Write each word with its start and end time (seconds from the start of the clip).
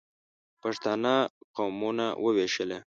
پښتانه 0.61 1.15
قومونه 1.55 2.05
ووېشله. 2.23 2.79